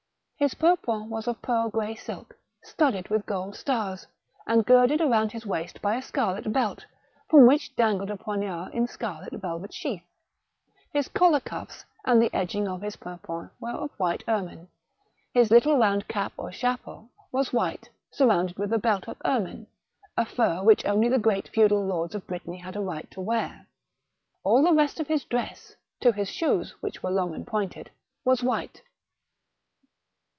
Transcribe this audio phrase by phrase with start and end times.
[0.37, 4.07] His purpoint was of pearl grey silk, studded with gold stars,
[4.47, 6.83] and girded around his waist by a scarlet belt,
[7.29, 10.01] from which dangled a poignard in scarlet velvet sheath.
[10.93, 14.67] His collar, cuflFs, and the edging of his purpoint were of white ermine,
[15.31, 19.67] his little round cap or chapel was white, surrounded with a belt of ermine—
[20.17, 23.67] a fur which only the great feudal lords of Brittany had a right to wear.
[24.43, 27.91] All the rest of his dress, to the shoes which were long and pointed,
[28.25, 28.81] was white.